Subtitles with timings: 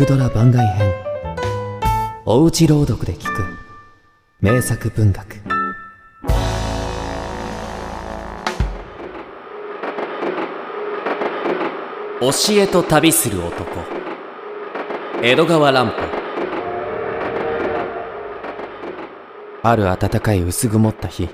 [0.00, 0.94] クドラ番外編。
[2.24, 3.44] おうち朗読で聞く。
[4.40, 5.26] 名作文学。
[12.18, 13.66] 教えと旅する男。
[15.22, 15.92] 江戸川乱歩。
[19.62, 21.28] ある暖かい薄曇った日。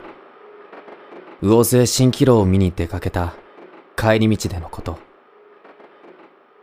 [1.41, 3.35] 魚津へ蜃気楼を見に出かけた
[3.96, 4.98] 帰り道でのこと。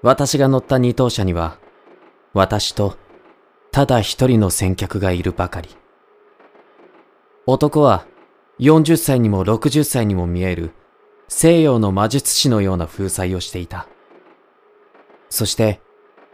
[0.01, 1.62] 私が乗った二等車には
[2.33, 2.97] 私と
[3.71, 5.69] ただ一人の先客がいるばかり
[7.45, 8.05] 男は
[8.59, 10.71] 40歳にも60歳にも見える
[11.27, 13.87] 西洋の魔術師のような風采をしていた
[15.29, 15.81] そして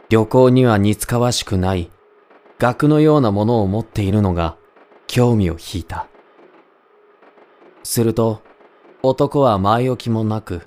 [0.08, 1.90] 旅行には似つかわしくない
[2.58, 4.58] 額のようなものを持っているのが
[5.06, 6.08] 興味を引いた。
[7.82, 8.42] すると
[9.02, 10.62] 男は前置きもなく、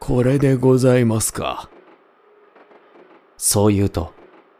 [0.00, 1.68] これでございますか。
[3.36, 4.12] そう言うと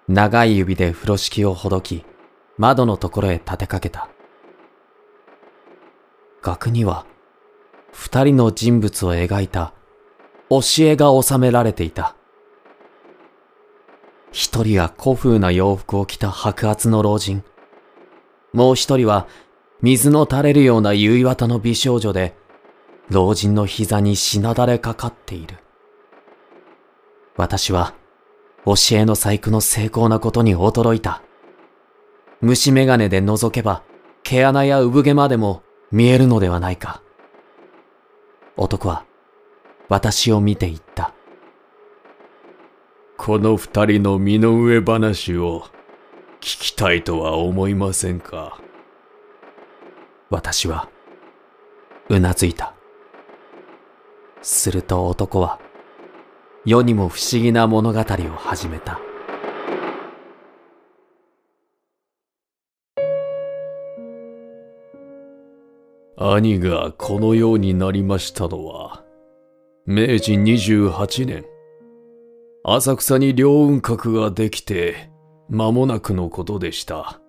[0.08, 2.04] 長い指で風呂敷をほどき
[2.58, 4.08] 窓のところへ立てかけた。
[6.42, 7.06] 額には
[7.92, 9.72] 二人の人物を描いた
[10.48, 12.14] 教えが収められていた。
[14.30, 17.42] 一人は古風な洋服を着た白髪の老人。
[18.52, 19.26] もう一人は
[19.82, 22.36] 水の垂れるような結綿の美少女で、
[23.10, 25.58] 老人の膝にしなだれかかっている。
[27.36, 27.94] 私は、
[28.66, 31.22] 教えの細工の精巧なことに驚いた。
[32.40, 33.84] 虫眼鏡で覗けば、
[34.24, 37.00] 毛穴や産毛までも見えるのではないか。
[38.56, 39.06] 男は、
[39.88, 41.14] 私を見て言った。
[43.16, 45.62] この二人の身の上話を
[46.40, 48.60] 聞きたいとは思いませんか？
[50.28, 50.88] 私は、
[52.08, 52.74] うなずいた。
[54.42, 55.60] すると男は、
[56.66, 58.02] 世にも不思議な物語を
[58.36, 58.98] 始めた。
[66.18, 69.04] 兄がこのようになりましたのは、
[69.86, 71.44] 明治28年、
[72.64, 75.08] 浅草に両雲閣ができて
[75.48, 77.20] 間もなくのことでした。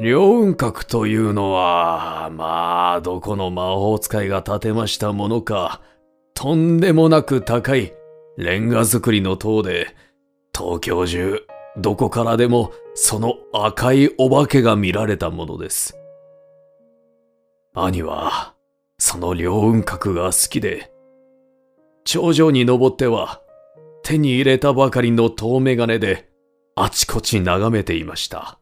[0.00, 5.80] 両雲閣というのは、まあ、どこの魔法使いが建てましたものか、
[6.34, 7.92] とんでもなく高い
[8.36, 9.94] レンガ造りの塔で、
[10.56, 11.46] 東京中、
[11.76, 15.96] どこからでもその赤いお化けが見られたものです。
[17.74, 18.54] 兄は、
[18.98, 20.92] その両雲閣が好きで、
[22.04, 23.40] 頂上に登っては、
[24.02, 26.28] 手に入れたばかりの遠眼鏡で、
[26.76, 28.58] あちこち眺めていました。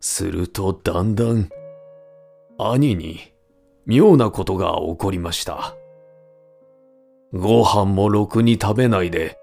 [0.00, 1.48] するとだんだん、
[2.58, 3.20] 兄に
[3.86, 5.76] 妙なことが起こりました。
[7.32, 9.38] ご飯もろくに食べないで、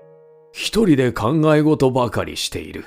[0.52, 2.86] 一人で考え事ばかりしている。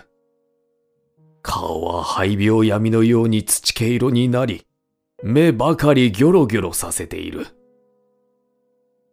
[1.43, 4.65] 顔は肺病闇のように土毛色になり、
[5.25, 7.49] 目ばかりギョロギョロさせている。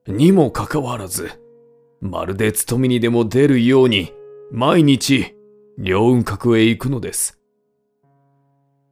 [0.07, 1.31] にもかかわらず、
[2.01, 4.13] まるで勤めにでも出るように、
[4.51, 5.35] 毎日、
[5.77, 7.39] 両雲閣へ行くのです。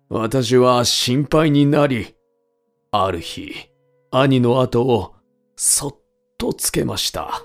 [0.09, 2.15] 私は心配になり、
[2.91, 3.53] ある日、
[4.09, 5.13] 兄の後を
[5.55, 6.06] そっと
[6.37, 7.41] とつけました。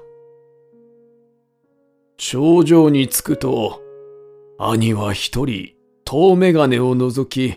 [2.17, 3.81] 頂上に着くと、
[4.59, 7.55] 兄は一人、遠眼鏡を覗き、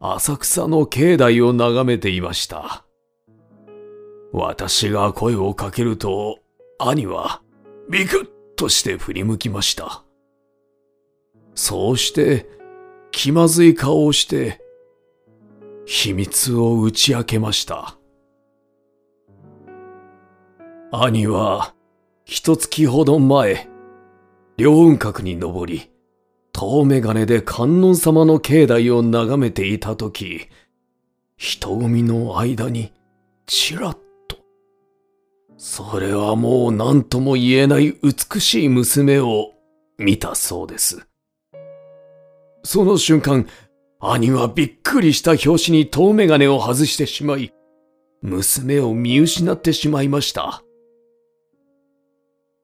[0.00, 2.84] 浅草の境内を眺めていました。
[4.32, 6.38] 私が声をかけると、
[6.78, 7.42] 兄は
[7.88, 10.02] ビクッとして振り向きました。
[11.54, 12.48] そうして、
[13.10, 14.60] 気まずい顔をして、
[15.84, 17.98] 秘密を打ち明けました。
[20.94, 21.74] 兄は、
[22.26, 23.66] 一月ほど前、
[24.58, 25.90] 両雲閣に登り、
[26.52, 30.50] 遠眼鏡で観音様の境内を眺めていたとき、
[31.38, 32.92] 人混みの間に、
[33.46, 33.98] ちらっ
[34.28, 34.36] と、
[35.56, 39.52] それはもう何とも言えない美しい娘を
[39.96, 41.06] 見たそうです。
[42.64, 43.46] その瞬間、
[43.98, 47.50] 兄はびっくりした拍子に遠眼鏡を外してしまい、
[48.20, 50.62] 娘を見失ってしまいました。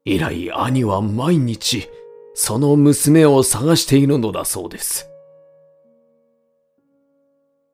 [0.09, 1.87] 以来兄は毎日、
[2.33, 5.11] その娘を探しているのだそうです。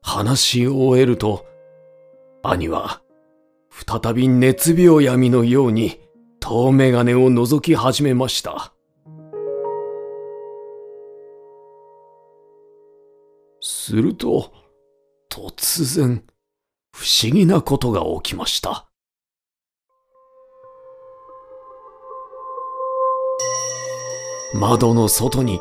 [0.01, 1.45] 話し終えると、
[2.43, 3.01] 兄は、
[3.69, 6.01] 再び熱病闇のように
[6.41, 8.73] 遠眼鏡を覗き始めました。
[13.61, 14.51] すると、
[15.29, 16.21] 突然、
[16.91, 18.89] 不思議なことが起きました。
[24.55, 25.59] 窓の外に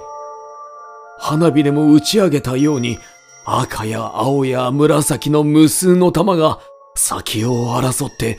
[1.19, 2.99] 花火でも打ち上げたように
[3.44, 6.61] 赤や青や紫の無数の玉が
[6.94, 8.38] 先を争って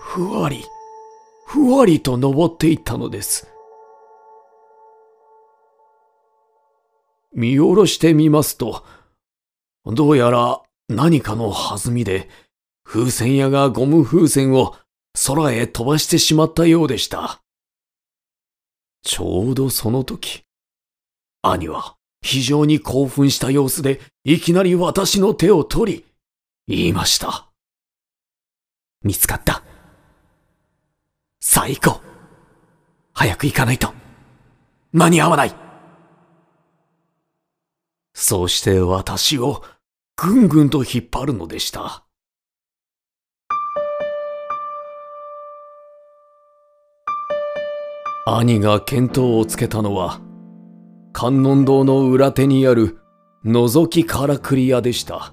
[0.00, 0.64] ふわり、
[1.46, 3.48] ふわりと登っていったのです。
[7.34, 8.84] 見下ろしてみますと、
[9.86, 12.28] どうやら何かの弾みで
[12.84, 14.74] 風船屋がゴム風船を
[15.26, 17.40] 空へ飛ばしてしまったようでした。
[19.06, 20.42] ちょうどその時、
[21.40, 26.04] 兄は非常に興奮した様子でいきなり私の手を取り、
[26.66, 27.46] 言いました。
[29.04, 29.62] 見つかった。
[31.40, 32.06] さあ行こう。
[33.12, 33.94] 早く行かないと。
[34.90, 35.54] 間に合わない。
[38.12, 39.62] そうして私を
[40.16, 42.05] ぐんぐんと引っ張るのでした。
[48.28, 50.20] 兄が見当をつけたのは、
[51.12, 52.98] 観音堂の裏手にある
[53.44, 55.32] 覗きからくり屋でした。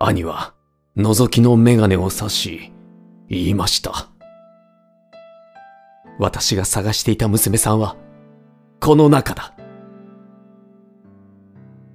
[0.00, 0.54] 兄は
[0.96, 2.72] 覗きの眼鏡を差し、
[3.28, 4.08] 言いました。
[6.18, 7.96] 私が探していた娘さんは、
[8.80, 9.54] この中だ。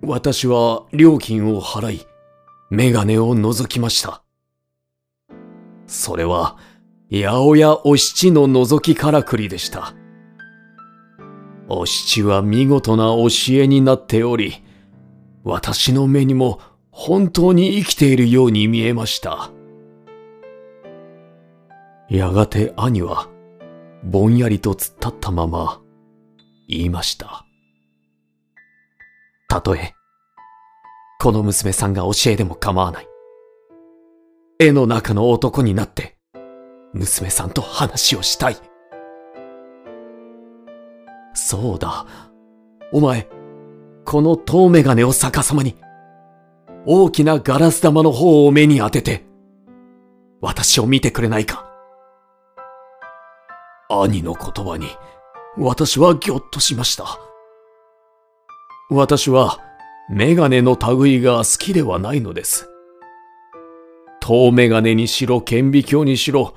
[0.02, 2.08] 私は料金を払い、
[2.70, 4.24] 眼鏡を覗きました。
[5.88, 6.58] それは、
[7.12, 9.94] 八百屋お七の覗きからくりでした。
[11.68, 14.64] お七は見事な教えになっており、
[15.44, 16.60] 私の目にも
[16.92, 19.52] 本当に生きているように見えました。
[22.10, 23.30] やがて兄は、
[24.04, 25.82] ぼんやりと突っ立ったまま、
[26.68, 27.46] 言いました。
[29.48, 29.94] たとえ、
[31.20, 33.08] この娘さんが教えでも構わない。
[34.60, 36.15] 絵の中の男になって、
[36.96, 38.58] 娘さんと話をしたい。
[41.34, 42.06] そうだ。
[42.94, 43.28] お前、
[44.06, 45.76] この遠眼鏡を逆さまに、
[46.86, 49.26] 大きなガラス玉の方を目に当てて、
[50.40, 51.70] 私を見てくれないか。
[53.90, 54.88] 兄の言葉に、
[55.58, 57.20] 私はぎょっとしました。
[58.90, 59.60] 私は、
[60.10, 62.70] メガネの類が好きではないのです。
[64.22, 66.54] 遠メガネにしろ顕微鏡にしろ、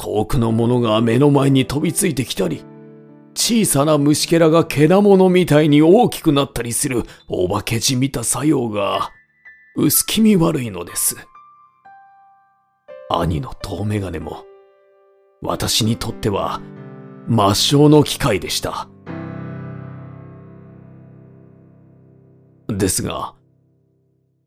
[0.00, 2.64] 遠くのものが目の前に飛びついてきたり、
[3.34, 9.10] 小さな虫けらがけなものみたいに大きくなったりするお化けじみた作用が
[9.76, 11.16] 薄気味悪いのです。
[13.10, 14.46] 兄の遠眼鏡も、
[15.42, 16.62] 私にとっては、
[17.28, 18.88] 抹消の機会でした。
[22.68, 23.34] ですが、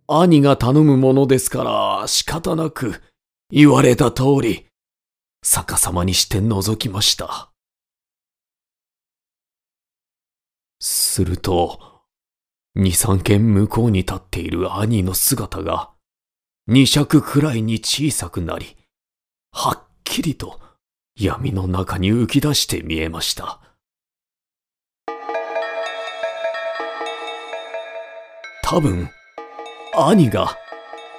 [0.08, 1.64] 兄が頼むものですか
[2.02, 3.02] ら仕方なく
[3.52, 4.66] 言われた通り
[5.44, 7.52] 逆さまにして覗きました。
[10.80, 12.02] すると、
[12.76, 15.92] 二三軒向こうに立っている兄の姿が、
[16.68, 18.78] 二尺くらいに小さくなり、
[19.52, 20.60] はっきりと
[21.16, 23.60] 闇の中に浮き出して見えました。
[28.64, 29.10] 多分、
[29.94, 30.58] 兄が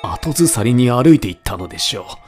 [0.02, 2.23] 後ずさりに歩いていったのでしょう。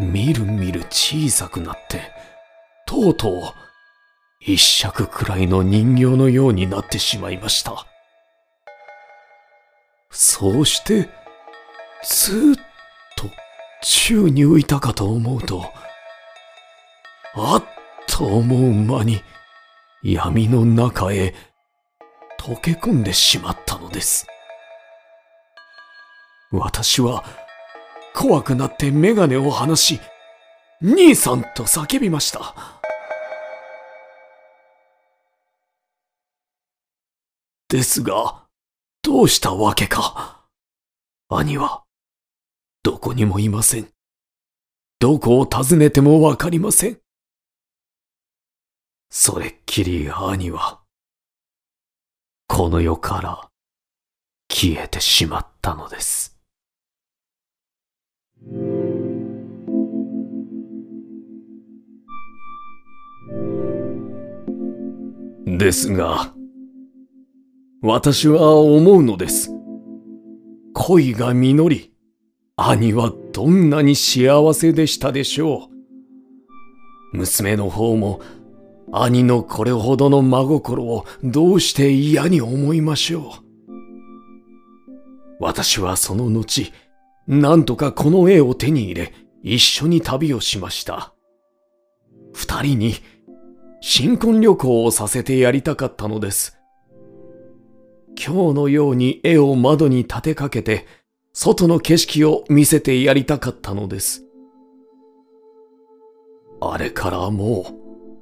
[0.00, 2.10] みるみる小さくなって、
[2.86, 3.42] とうとう
[4.40, 7.86] 一尺くらいの人形のようになってしまいました。
[10.10, 11.08] そうして、
[12.04, 12.54] ずっ
[13.16, 13.30] と
[13.82, 15.72] 宙に浮いたかと思うと、
[17.34, 17.64] あっ
[18.08, 19.22] と思う間に
[20.02, 21.34] 闇の中へ
[22.40, 24.26] 溶け込んでしまったのです。
[26.50, 27.24] 私は
[28.20, 29.98] 怖くなってメガネを離し、
[30.82, 32.54] 兄さんと叫びました。
[37.68, 38.44] ですが、
[39.00, 40.44] どうしたわけか。
[41.30, 41.84] 兄は、
[42.82, 43.88] どこにもいません。
[44.98, 47.00] どこを訪ねてもわかりません。
[49.08, 50.82] それっきり兄は、
[52.48, 53.48] この世から
[54.52, 56.39] 消えてしまったのです。
[65.46, 66.32] ですが、
[67.82, 69.50] 私は思うのです。
[70.74, 71.92] 恋が実り、
[72.56, 75.68] 兄はどんなに幸せでしたでしょ
[77.12, 77.16] う。
[77.16, 78.20] 娘の方も
[78.92, 83.24] 兄のこれほどの真心をどうして嫌に思いましょう。
[85.40, 86.72] 私はその後、
[87.30, 91.14] なんとかこの絵を手に入れ、一緒に旅をしました。
[92.32, 92.94] 二人に
[93.80, 96.58] 新婚旅行をさせてやりたかったのです。
[98.18, 100.88] 今日のように絵を窓に立てかけて、
[101.32, 104.24] 外の景色を見せてやりたかったのです。
[106.60, 107.64] あれからも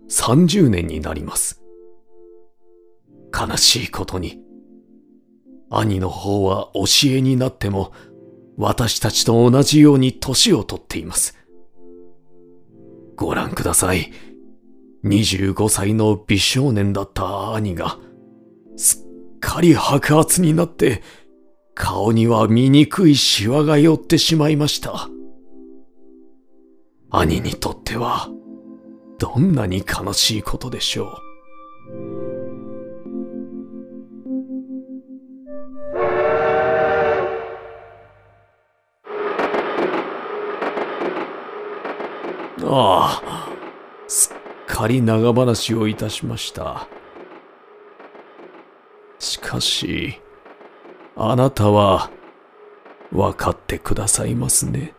[0.04, 1.62] う30年になります。
[3.32, 4.38] 悲しいことに、
[5.70, 7.92] 兄の方は教えになっても、
[8.58, 11.36] 私たちと同じように年をとっています。
[13.14, 14.12] ご覧ください。
[15.04, 17.98] 25歳の美少年だった兄が、
[18.76, 21.02] すっかり白髪になって、
[21.74, 25.08] 顔には醜いシワが寄ってしまいました。
[27.10, 28.28] 兄にとっては、
[29.20, 31.27] どんなに悲しいことでしょう。
[42.70, 43.48] ああ、
[44.06, 46.86] すっかり長話をいたしました。
[49.18, 50.20] しかし、
[51.16, 52.10] あなたは、
[53.10, 54.94] わかってくださいますね。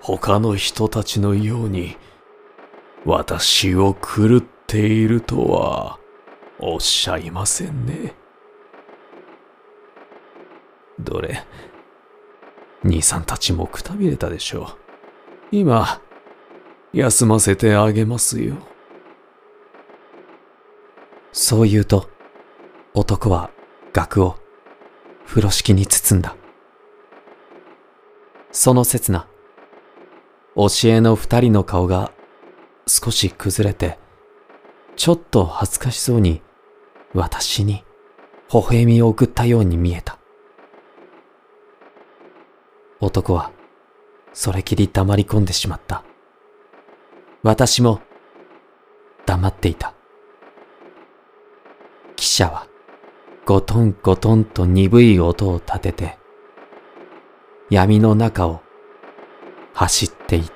[0.00, 1.96] 他の人たちのように、
[3.04, 6.00] 私を狂っているとは、
[6.58, 8.16] おっしゃいませんね。
[10.98, 11.44] どれ、
[12.82, 14.66] 兄さんたちもくたびれたでしょう。
[15.52, 16.00] 今、
[16.96, 18.56] 休ませてあげますよ。
[21.30, 22.08] そう言うと、
[22.94, 23.50] 男は
[23.92, 24.36] 額を
[25.26, 26.34] 風呂敷に包んだ。
[28.50, 29.28] その刹那、
[30.54, 32.12] 教えの二人の顔が
[32.86, 33.98] 少し崩れて、
[34.96, 36.40] ちょっと恥ずかしそうに
[37.12, 37.84] 私に
[38.50, 40.18] 微笑みを送ったように見えた。
[43.00, 43.52] 男は
[44.32, 46.05] それきり黙り込んでしまった。
[47.46, 48.00] 私も
[49.24, 49.94] 黙っていた。
[52.16, 52.66] 汽車は
[53.44, 56.18] ゴトンゴトンと鈍い音を立てて
[57.70, 58.62] 闇の中を
[59.74, 60.55] 走っていった。